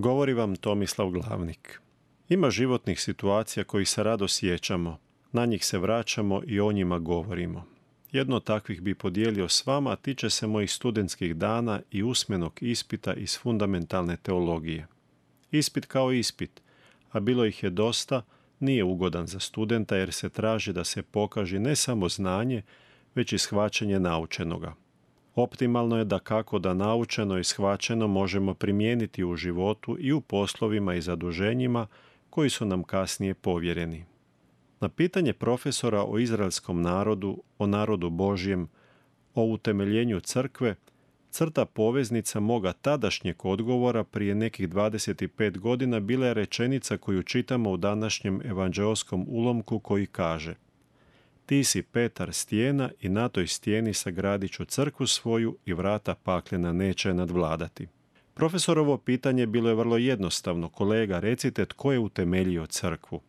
Govori 0.00 0.32
vam 0.32 0.56
Tomislav 0.56 1.10
Glavnik. 1.10 1.80
Ima 2.28 2.50
životnih 2.50 3.00
situacija 3.00 3.64
kojih 3.64 3.88
se 3.88 4.02
rado 4.02 4.28
sjećamo, 4.28 4.98
na 5.32 5.46
njih 5.46 5.64
se 5.64 5.78
vraćamo 5.78 6.42
i 6.46 6.60
o 6.60 6.72
njima 6.72 6.98
govorimo. 6.98 7.64
Jedno 8.12 8.40
takvih 8.40 8.82
bi 8.82 8.94
podijelio 8.94 9.48
s 9.48 9.66
vama, 9.66 9.96
tiče 9.96 10.30
se 10.30 10.46
mojih 10.46 10.72
studentskih 10.72 11.36
dana 11.36 11.80
i 11.90 12.02
usmenog 12.02 12.58
ispita 12.60 13.14
iz 13.14 13.38
fundamentalne 13.38 14.16
teologije. 14.16 14.86
Ispit 15.50 15.86
kao 15.86 16.12
ispit, 16.12 16.62
a 17.12 17.20
bilo 17.20 17.44
ih 17.44 17.62
je 17.62 17.70
dosta, 17.70 18.22
nije 18.60 18.84
ugodan 18.84 19.26
za 19.26 19.40
studenta 19.40 19.96
jer 19.96 20.12
se 20.12 20.28
traži 20.28 20.72
da 20.72 20.84
se 20.84 21.02
pokaže 21.02 21.58
ne 21.58 21.76
samo 21.76 22.08
znanje, 22.08 22.62
već 23.14 23.32
i 23.32 23.38
shvaćanje 23.38 24.00
naučenoga. 24.00 24.74
Optimalno 25.38 25.98
je 25.98 26.04
da 26.04 26.18
kako 26.18 26.58
da 26.58 26.74
naučeno 26.74 27.38
i 27.38 27.44
shvaćeno 27.44 28.06
možemo 28.08 28.54
primijeniti 28.54 29.24
u 29.24 29.36
životu 29.36 29.96
i 30.00 30.12
u 30.12 30.20
poslovima 30.20 30.94
i 30.94 31.00
zaduženjima 31.00 31.86
koji 32.30 32.50
su 32.50 32.64
nam 32.64 32.82
kasnije 32.82 33.34
povjereni. 33.34 34.04
Na 34.80 34.88
pitanje 34.88 35.32
profesora 35.32 36.04
o 36.04 36.18
izraelskom 36.18 36.82
narodu, 36.82 37.42
o 37.58 37.66
narodu 37.66 38.10
Božjem, 38.10 38.68
o 39.34 39.44
utemeljenju 39.44 40.20
crkve, 40.20 40.74
crta 41.30 41.64
poveznica 41.64 42.40
moga 42.40 42.72
tadašnjeg 42.72 43.44
odgovora 43.44 44.04
prije 44.04 44.34
nekih 44.34 44.68
25 44.68 45.58
godina 45.58 46.00
bila 46.00 46.26
je 46.26 46.34
rečenica 46.34 46.96
koju 46.96 47.22
čitamo 47.22 47.70
u 47.70 47.76
današnjem 47.76 48.40
evanđeoskom 48.44 49.26
ulomku 49.28 49.78
koji 49.78 50.06
kaže– 50.06 50.54
ti 51.48 51.64
si 51.64 51.82
Petar 51.82 52.32
stijena 52.32 52.90
i 53.00 53.08
na 53.08 53.28
toj 53.28 53.46
stijeni 53.46 53.94
sagradit 53.94 54.52
ću 54.52 54.64
crkvu 54.64 55.06
svoju 55.06 55.56
i 55.66 55.72
vrata 55.72 56.14
paklena 56.14 56.72
neće 56.72 57.14
nadvladati. 57.14 57.86
Profesorovo 58.34 58.98
pitanje 58.98 59.46
bilo 59.46 59.68
je 59.68 59.74
vrlo 59.74 59.96
jednostavno. 59.96 60.68
Kolega, 60.68 61.18
recite 61.18 61.66
tko 61.66 61.92
je 61.92 61.98
utemeljio 61.98 62.66
crkvu? 62.66 63.20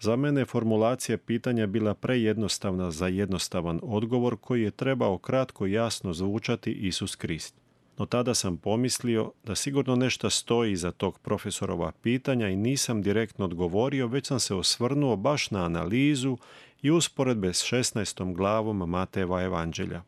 Za 0.00 0.16
mene 0.16 0.44
formulacija 0.44 1.18
pitanja 1.18 1.66
bila 1.66 1.94
prejednostavna 1.94 2.90
za 2.90 3.06
jednostavan 3.06 3.80
odgovor 3.82 4.36
koji 4.40 4.62
je 4.62 4.70
trebao 4.70 5.18
kratko 5.18 5.66
jasno 5.66 6.12
zvučati 6.12 6.72
Isus 6.72 7.16
Krist. 7.16 7.54
No 7.98 8.06
tada 8.06 8.34
sam 8.34 8.56
pomislio 8.56 9.32
da 9.44 9.54
sigurno 9.54 9.96
nešto 9.96 10.30
stoji 10.30 10.72
iza 10.72 10.92
tog 10.92 11.18
profesorova 11.18 11.92
pitanja 12.02 12.48
i 12.48 12.56
nisam 12.56 13.02
direktno 13.02 13.44
odgovorio, 13.44 14.06
već 14.06 14.26
sam 14.26 14.40
se 14.40 14.54
osvrnuo 14.54 15.16
baš 15.16 15.50
na 15.50 15.64
analizu 15.64 16.36
i 16.84 16.90
usporedbe 16.90 17.52
s 17.52 17.62
16. 17.72 18.34
glavom 18.34 18.76
Mateva 18.76 19.42
evanđelja. 19.42 20.02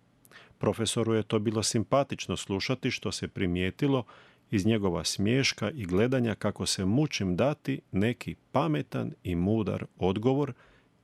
Profesoru 0.59 1.15
je 1.15 1.23
to 1.23 1.39
bilo 1.39 1.63
simpatično 1.63 2.37
slušati 2.37 2.91
što 2.91 3.13
se 3.13 3.29
primijetilo 3.29 4.05
iz 4.51 4.67
njegova 4.67 5.05
smješka 5.05 5.71
i 5.71 5.85
gledanja 5.85 6.35
kako 6.35 6.67
se 6.67 6.85
mučim 6.85 7.37
dati 7.37 7.81
neki 7.93 8.35
pametan 8.53 9.13
i 9.23 9.35
mudar 9.35 9.85
odgovor 9.99 10.53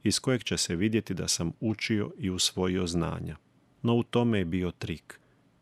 iz 0.02 0.20
kojeg 0.20 0.44
će 0.44 0.56
se 0.56 0.76
vidjeti 0.76 1.14
da 1.14 1.28
sam 1.28 1.52
učio 1.60 2.10
i 2.18 2.30
usvojio 2.30 2.86
znanja. 2.86 3.36
No 3.82 3.94
u 3.94 4.02
tome 4.02 4.38
je 4.38 4.44
bio 4.44 4.70
trik. 4.70 5.20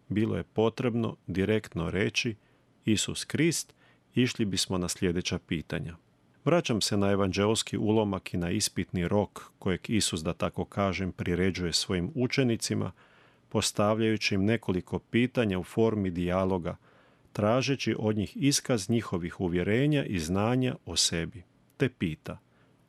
Bilo 0.09 0.37
je 0.37 0.43
potrebno 0.43 1.17
direktno 1.27 1.91
reći 1.91 2.37
Isus 2.85 3.25
Krist, 3.25 3.75
išli 4.15 4.45
bismo 4.45 4.79
na 4.79 4.89
sljedeća 4.89 5.39
pitanja. 5.39 5.97
Vraćam 6.45 6.81
se 6.81 6.97
na 6.97 7.11
evanđelski 7.11 7.77
ulomak 7.77 8.35
i 8.35 8.37
na 8.37 8.51
ispitni 8.51 9.09
rok 9.09 9.53
kojeg 9.59 9.81
Isus, 9.91 10.23
da 10.23 10.33
tako 10.33 10.65
kažem, 10.65 11.13
priređuje 11.13 11.73
svojim 11.73 12.11
učenicima, 12.15 12.93
postavljajući 13.49 14.35
im 14.35 14.45
nekoliko 14.45 14.99
pitanja 14.99 15.59
u 15.59 15.65
formi 15.65 16.11
dijaloga, 16.11 16.77
tražeći 17.33 17.95
od 17.99 18.17
njih 18.17 18.37
iskaz 18.37 18.91
njihovih 18.91 19.41
uvjerenja 19.41 20.05
i 20.05 20.19
znanja 20.19 20.77
o 20.87 20.97
sebi. 20.97 21.43
Te 21.77 21.89
pita, 21.89 22.39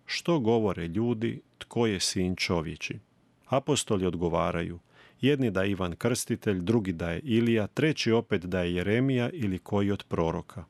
što 0.06 0.40
govore 0.40 0.88
ljudi, 0.88 1.42
tko 1.58 1.88
je 1.88 2.00
sin 2.00 2.36
čovječi? 2.36 3.00
Apostoli 3.48 4.06
odgovaraju, 4.06 4.80
jedni 5.22 5.52
da 5.52 5.64
je 5.64 5.72
Ivan 5.72 5.96
Krstitelj, 5.96 6.60
drugi 6.60 6.94
da 6.94 7.12
je 7.12 7.20
Ilija, 7.20 7.68
treći 7.68 8.12
opet 8.12 8.46
da 8.46 8.62
je 8.62 8.76
Jeremija 8.76 9.30
ili 9.34 9.60
koji 9.60 9.92
od 9.92 10.04
proroka. 10.08 10.66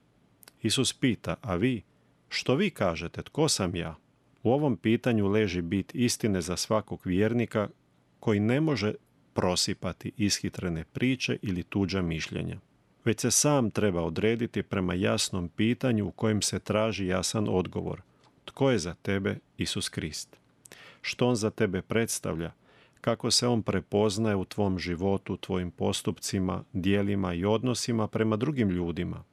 Isus 0.61 0.93
pita, 0.93 1.35
a 1.41 1.55
vi, 1.55 1.81
što 2.33 2.55
vi 2.55 2.69
kažete, 2.69 3.21
tko 3.21 3.49
sam 3.49 3.75
ja? 3.75 3.95
U 4.43 4.51
ovom 4.51 4.77
pitanju 4.77 5.27
leži 5.27 5.61
bit 5.61 5.95
istine 5.95 6.41
za 6.41 6.57
svakog 6.57 7.01
vjernika 7.05 7.69
koji 8.19 8.39
ne 8.39 8.61
može 8.61 8.93
prosipati 9.33 10.11
ishitrene 10.17 10.83
priče 10.83 11.37
ili 11.41 11.63
tuđa 11.63 12.01
mišljenja. 12.01 12.59
Već 13.05 13.19
se 13.19 13.31
sam 13.31 13.71
treba 13.71 14.01
odrediti 14.01 14.63
prema 14.63 14.93
jasnom 14.93 15.49
pitanju 15.49 16.07
u 16.07 16.11
kojem 16.11 16.41
se 16.41 16.59
traži 16.59 17.07
jasan 17.07 17.47
odgovor. 17.49 18.01
Tko 18.45 18.71
je 18.71 18.79
za 18.79 18.93
tebe 18.93 19.37
Isus 19.57 19.89
Krist? 19.89 20.37
Što 21.01 21.27
on 21.27 21.35
za 21.35 21.49
tebe 21.49 21.81
predstavlja? 21.81 22.51
Kako 23.01 23.31
se 23.31 23.47
on 23.47 23.61
prepoznaje 23.63 24.35
u 24.35 24.45
tvom 24.45 24.79
životu, 24.79 25.37
tvojim 25.37 25.71
postupcima, 25.71 26.63
dijelima 26.73 27.33
i 27.33 27.45
odnosima 27.45 28.07
prema 28.07 28.35
drugim 28.35 28.69
ljudima? 28.69 29.23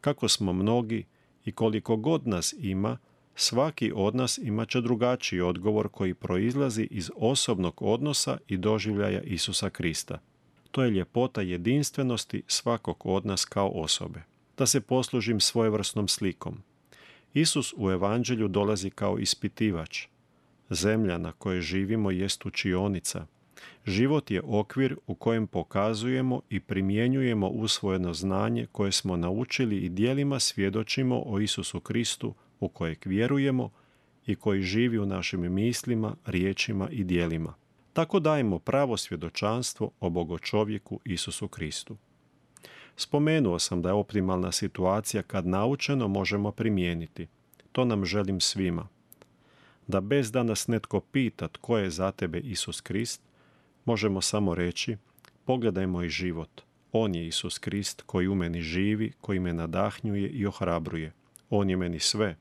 Kako 0.00 0.28
smo 0.28 0.52
mnogi 0.52 1.04
i 1.48 1.52
koliko 1.52 1.96
god 1.96 2.26
nas 2.26 2.54
ima, 2.58 2.98
svaki 3.34 3.92
od 3.94 4.14
nas 4.14 4.38
imat 4.38 4.68
će 4.68 4.80
drugačiji 4.80 5.40
odgovor 5.40 5.88
koji 5.88 6.14
proizlazi 6.14 6.88
iz 6.90 7.10
osobnog 7.16 7.82
odnosa 7.82 8.38
i 8.48 8.56
doživljaja 8.56 9.22
Isusa 9.22 9.70
Krista. 9.70 10.18
To 10.70 10.84
je 10.84 10.90
ljepota 10.90 11.40
jedinstvenosti 11.40 12.42
svakog 12.46 13.06
od 13.06 13.26
nas 13.26 13.44
kao 13.44 13.68
osobe. 13.68 14.22
Da 14.56 14.66
se 14.66 14.80
poslužim 14.80 15.40
svojevrsnom 15.40 16.08
slikom. 16.08 16.62
Isus 17.34 17.74
u 17.76 17.90
evanđelju 17.90 18.48
dolazi 18.48 18.90
kao 18.90 19.18
ispitivač. 19.18 20.06
Zemlja 20.70 21.18
na 21.18 21.32
kojoj 21.32 21.60
živimo 21.60 22.10
jest 22.10 22.46
učionica– 22.46 23.26
Život 23.86 24.30
je 24.30 24.42
okvir 24.44 24.96
u 25.06 25.14
kojem 25.14 25.46
pokazujemo 25.46 26.40
i 26.50 26.60
primjenjujemo 26.60 27.48
usvojeno 27.48 28.14
znanje 28.14 28.66
koje 28.72 28.92
smo 28.92 29.16
naučili 29.16 29.76
i 29.76 29.88
dijelima 29.88 30.40
svjedočimo 30.40 31.22
o 31.26 31.40
Isusu 31.40 31.80
Kristu 31.80 32.34
u 32.60 32.68
kojeg 32.68 32.98
vjerujemo 33.04 33.70
i 34.26 34.34
koji 34.34 34.62
živi 34.62 34.98
u 34.98 35.06
našim 35.06 35.52
mislima, 35.52 36.16
riječima 36.26 36.88
i 36.90 37.04
dijelima. 37.04 37.54
Tako 37.92 38.20
dajemo 38.20 38.58
pravo 38.58 38.96
svjedočanstvo 38.96 39.90
o 40.00 40.10
bogočovjeku 40.10 41.00
Isusu 41.04 41.48
Kristu. 41.48 41.96
Spomenuo 42.96 43.58
sam 43.58 43.82
da 43.82 43.88
je 43.88 43.92
optimalna 43.92 44.52
situacija 44.52 45.22
kad 45.22 45.46
naučeno 45.46 46.08
možemo 46.08 46.52
primijeniti. 46.52 47.26
To 47.72 47.84
nam 47.84 48.04
želim 48.04 48.40
svima. 48.40 48.88
Da 49.86 50.00
bez 50.00 50.32
da 50.32 50.42
nas 50.42 50.66
netko 50.66 51.00
pita 51.00 51.48
tko 51.48 51.78
je 51.78 51.90
za 51.90 52.10
tebe 52.10 52.38
Isus 52.38 52.80
Krist, 52.80 53.22
možemo 53.88 54.20
samo 54.20 54.54
reći 54.54 54.96
pogledaj 55.44 55.86
moj 55.86 56.08
život. 56.08 56.60
On 56.92 57.14
je 57.14 57.26
Isus 57.26 57.58
Krist 57.58 58.02
koji 58.06 58.28
u 58.28 58.34
meni 58.34 58.60
živi, 58.60 59.12
koji 59.20 59.40
me 59.40 59.52
nadahnjuje 59.52 60.28
i 60.28 60.46
ohrabruje. 60.46 61.12
On 61.50 61.70
je 61.70 61.76
meni 61.76 61.98
sve. 61.98 62.36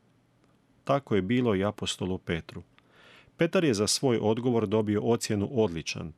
Tako 0.84 1.16
je 1.16 1.22
bilo 1.22 1.56
i 1.56 1.64
apostolu 1.64 2.18
Petru. 2.18 2.64
Petar 3.38 3.64
je 3.64 3.74
za 3.74 3.88
svoj 3.88 4.20
odgovor 4.22 4.68
dobio 4.68 5.02
ocjenu 5.02 5.50
odličan. 5.52 6.14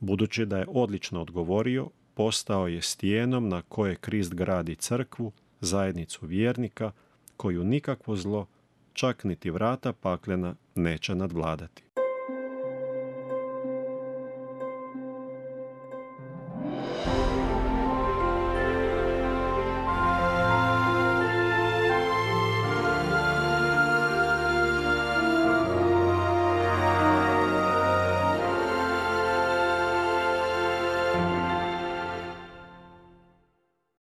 Budući 0.00 0.46
da 0.46 0.58
je 0.58 0.66
odlično 0.68 1.20
odgovorio, 1.20 1.88
postao 2.14 2.68
je 2.68 2.82
stijenom 2.82 3.48
na 3.48 3.62
koje 3.62 3.96
Krist 3.96 4.34
gradi 4.34 4.76
crkvu, 4.76 5.32
zajednicu 5.60 6.26
vjernika, 6.26 6.92
koju 7.36 7.64
nikakvo 7.64 8.16
zlo, 8.16 8.46
čak 8.92 9.24
niti 9.24 9.50
vrata 9.50 9.92
paklena, 9.92 10.54
neće 10.74 11.14
nadvladati. 11.14 11.82